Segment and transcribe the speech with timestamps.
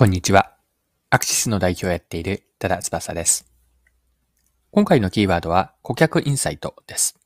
[0.00, 0.56] こんにちは。
[1.10, 3.52] アクシスの代表をやっている多田翼です。
[4.70, 7.20] 今回のキーワードは顧客インサイトです。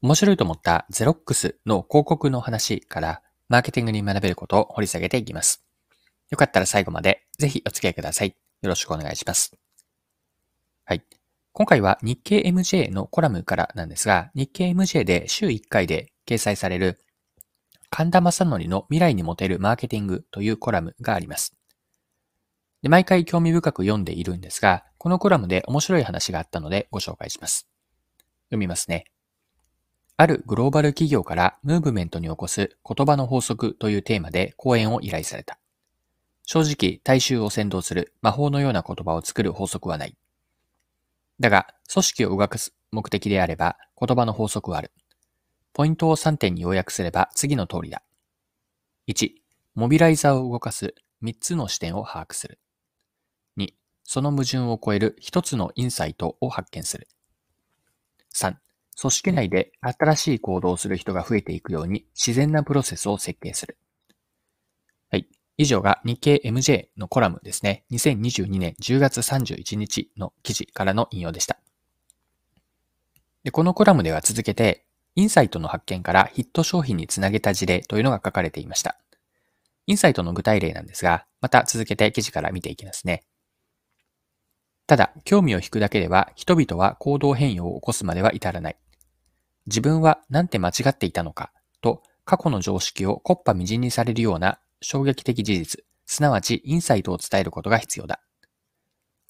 [0.00, 5.64] 面白いと思ったゼロックスの広告の話からマーケティングに学べることを掘り下げていきます。
[6.30, 8.34] よかったら最後までぜひお付き合いください。
[8.62, 9.56] よろしくお願いします。
[10.84, 11.04] はい。
[11.52, 16.98] 今回は日経 MJ のコラムからなんですが、日経 MJ で週1回で掲載される
[17.90, 21.54] 神田正則の未来に持てるマーケティングというコラムがあります。
[22.82, 27.68] で、毎回興味深く読んでいるんですが、このコラムで面白い話があったのでご紹介します。
[28.46, 29.04] 読みますね。
[30.16, 35.58] あるグローバル企業からムーブメントに起こす言葉の法則というテーマで講演を依頼された。
[36.44, 40.16] 正直、大衆を先導する魔法のような言葉を作る法則はない。
[41.40, 44.92] だが、組織を動かす目的であれば言葉の法則はある。
[45.72, 48.02] ポイントを3点に要約すれば次の通りだ。
[49.08, 49.30] 1、
[49.74, 52.58] モビライザーを動かす3つの視点を把握する。
[54.12, 57.08] その矛盾を超える一つのインサイトを発見する。
[58.34, 58.56] 3.
[59.00, 63.78] 組織内で新しい行動をする人が増えていくように自然なプロセスを設計する。
[65.10, 65.26] はい。
[65.56, 67.84] 以上が日経 MJ のコラムですね。
[67.90, 71.58] 2022年10月31日の記事からの引用でした。
[73.44, 74.84] でこのコラムでは続けて、
[75.16, 78.98] インサイトの発見からヒット商品につなげた事例というのが書かれていました。
[79.86, 83.24] インサイトの具体例なんですが、また続けて記事から見ていきますね。
[84.92, 88.76] ただ、興味を引くだけでは人々は行動変容を起こすまでは至らない。
[89.64, 98.20] 自分はなんて間違っていたのかと過去の常識をこっぱみじんにされるような衝撃的事実、すなわちインサイトを伝えることが必要だ。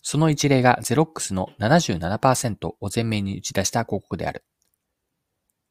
[0.03, 4.43] その一例がゼロックスの77%を前面に打ち出した広告である。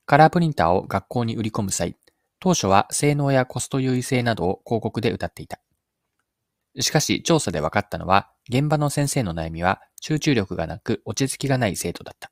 [0.05, 1.97] カラープリンターを学校に売り込む際、
[2.39, 5.59] 当初は性能やコスト優位性などを広告で謳っていた。
[6.79, 12.31] しかし調査で分かったのは、現場の先生の悩みは集中力がなく落ち着きがない生徒だった。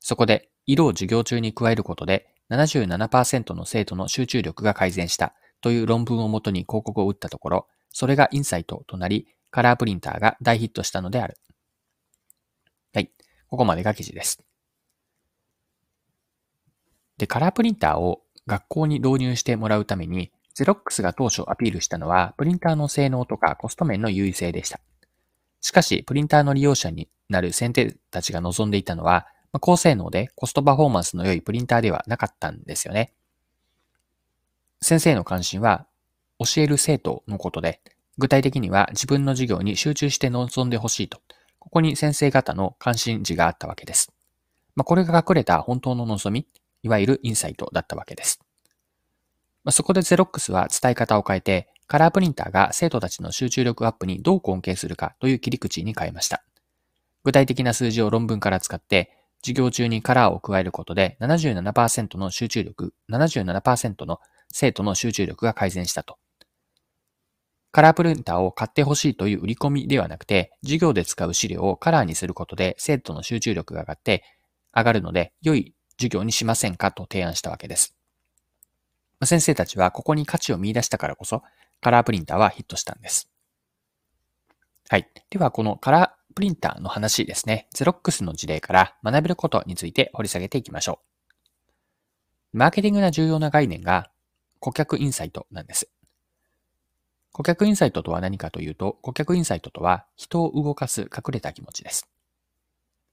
[0.00, 11.36] そこで、色を授業中に加えることで77%の生徒の集中力が改善したという論文をもとに広告を打ったところ、それがインサイトとなり、カラープリンターが大ヒットしたのである。
[12.94, 13.10] はい。
[13.48, 14.42] ここまでが記事です。
[17.16, 24.80] で、カラープリンターを学校に導入してもらうために、ゼロックスが当初アピールしたのは、プリンターの性能とかコスト面の優位性でした。
[25.60, 29.28] しかし、プリンターの利用者になる先生たちが望んでいたのは、
[29.60, 33.12] 高性能でコストパフォーマンスの良いプリンターではなかったんですよね。
[34.82, 35.86] 先生の関心は、
[36.40, 37.80] 教える生徒のことで、
[38.16, 41.20] 具体的には自分の授業に集中して望んでほしいと、
[41.60, 44.12] ここに先生方の関心事があったわけです。
[44.74, 46.48] まあ、これが隠れた本当の望み、
[46.82, 48.40] いわゆるインサイトだったわけです。
[49.68, 56.42] まあ、そこでゼロックスは伝え方を変えて、カラープリンターが生徒たちの集中力アップにどう貢献するかという切り口に変えました。
[57.22, 59.12] 具体的な数字を論文から使って、
[59.42, 64.20] 授業中にカラーを加えることで77%の集中力、77%の
[64.50, 66.16] 生徒の集中力が改善したと。
[67.70, 74.24] カラープリンターを買ってほしいという売り込みではなくて、授業で使う資料をカラーにすることで生徒の集中力が上がって、
[74.74, 77.97] 上がるので、良い授業にしませんかと提案したわけです。
[79.26, 81.42] 先生たちはここに価値を見出したからこそ、
[81.80, 83.30] カラープリンターはヒットしたんです。
[84.88, 85.08] はい。
[85.30, 87.68] では、このカラープリンターの話ですね。
[87.74, 91.00] ゼロックスの事例から学べることについて掘り下げていきましょ
[92.54, 92.56] う。
[92.58, 94.10] マーケティングな重要な概念が
[94.60, 95.90] 顧客インサイトなんです。
[97.32, 102.08] 顧客インサイトとは何かというと、顧客インサイトとは人を動かす隠れた気持ちです。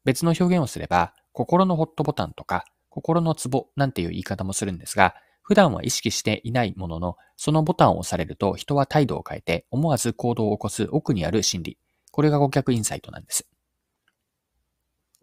[0.03, 5.15] 別の表現をすれば、心のホットボタンとか、心のツボなんていう言い方もするんですが、
[5.47, 11.77] 普段は意識していないものの、そのボタンを押されると人は態度を変えて思わず行動を起こす奥にある心理。
[12.11, 13.47] これが顧客インサイトなんです。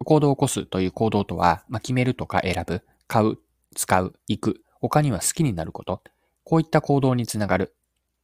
[0.05, 3.37] 行動を起こすという行動とは、まあ、決めるとか選ぶ、買う、
[3.75, 6.01] 使う、行く、他には好きになること、
[6.45, 7.75] こういった行動につながる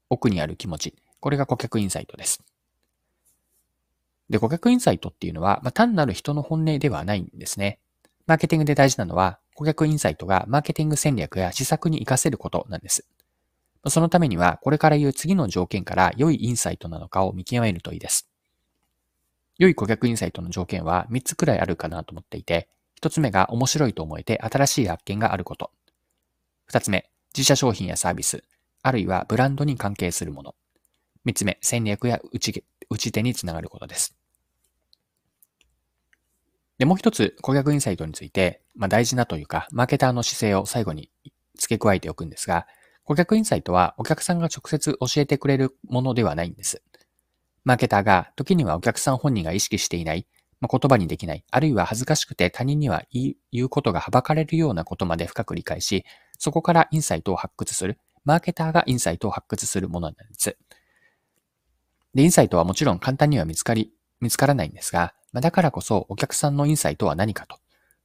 [0.09, 0.95] 奥にある気持ち。
[1.19, 2.41] これが顧客インサイトです。
[4.29, 7.79] で、顧客インサイトっていうのは、まあ、単なる人の本音ではないんですね。
[8.25, 13.05] マーケティングで大事なのは、顧客インサイトがマーケティング戦略や施策に活かせることなんです。
[13.87, 18.29] そのためには、これから言う次の条件から良いインサイトなのかを見極めるといいです。
[19.57, 22.69] 良い顧客インサイトの条件は3つくらいあるかなと思っていて、
[23.01, 25.71] 1つ目が面白いと思えて新しい発見があること。
[26.71, 28.45] 2つ目、自社商品やサービス、
[28.81, 30.55] あるいはブランドに関係するもの。
[31.25, 34.18] 3つ目、戦略や打ち打ち手につながることです。
[36.79, 41.11] で、もう一つ、顧客インサイトについて、まあ、大事なというか、マーケターの姿勢を最後に
[41.57, 42.65] 付け加えておくんですが、
[43.03, 46.81] 顧客インサイトはお客さんが直接教えてくれるものではないんです。
[47.65, 50.25] マーケターが時にはお客さん本人が意識していない、
[50.61, 53.35] まあ、言葉にできない、あるいは恥ずかしくて他人には言
[53.65, 56.05] うことがはばかれるようなことまで深く理解し、
[56.37, 57.99] そこからインサイトを発掘する。
[58.23, 60.57] マーケターがインサイトを発掘するものなんです。
[62.13, 63.91] で、インサイトはもちろん簡単には見つかり、
[64.21, 67.57] 見つからないんですが、まあ、だからこそお客さんのインサイトは何かと。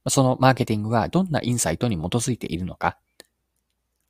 [0.09, 2.97] そのマーケティングはどんなインサイトに基づいているのか。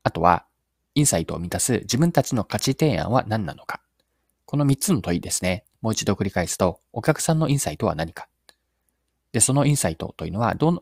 [0.04, 0.46] あとは、
[0.94, 3.82] インサイトを満たす自分たちの価値提案は何なのか。
[4.46, 5.66] この3つの問いですね。
[5.82, 8.28] もう一度繰り返すと、お客さんのインサイトは何か。
[9.32, 10.82] で、そのインサイトというのは、どの、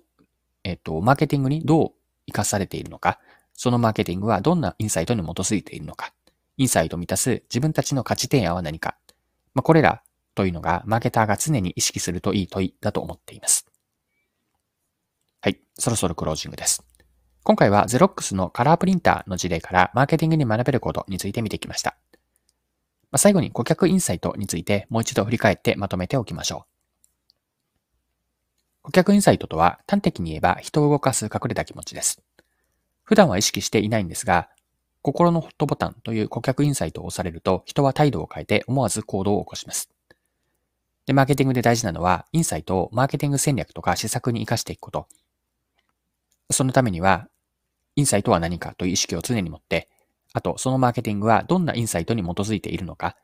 [0.63, 1.91] えっ、と、マーケティングにどう
[2.27, 3.19] 活かされているのか。
[3.53, 6.13] そのマーケティングはどんなインサイトに基づいているのか。
[6.57, 8.95] インサイトを満たす自分たちの価値提案は何か。
[9.53, 10.03] まあ、これら
[10.35, 13.67] というのが、マーケターが常に意識するといい問いだと思っています。
[15.41, 15.61] はい。
[15.77, 16.83] そろそろクロージングです。
[17.43, 21.97] 今回は Xerox のカラープリンターの事例からマーケティングに学べることについて見てきました。
[23.11, 26.73] まあ、最後に顧客インサイトについてもう一度振り返ってまとめておきましょう。
[28.83, 32.23] 顧客インサイトとは端的に言えば人を動かす隠れた気持ちです。
[33.03, 34.49] 普段は意識していないんですが、
[35.01, 39.92] 心のホットボタンという顧客インサイトを押されると人は態度を変えて思わず行動を起こします。
[41.05, 45.07] で、マーケティングで大事なのは、インサイトをマーケティング戦略とか施策に活かしていくこと。
[46.51, 47.27] そのためには、
[47.95, 49.89] インサイトは何かという意識を常に持って、
[50.33, 53.17] あと、そのマーケティングはどんなインサイトに基づいているのか、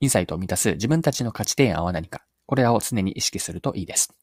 [0.00, 4.14] インサイトを満たす自分たちの価値提案は何か、これらを常に意識するといいです。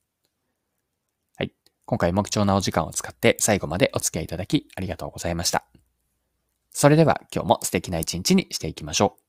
[1.36, 1.54] はい。
[1.86, 5.66] 今回も貴重なお時間を使って最後までお付き合いいただきありがとうございました。
[6.72, 9.27] それでは今日も素敵な一日にしていきましょう。